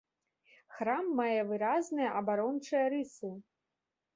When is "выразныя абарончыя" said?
1.49-2.85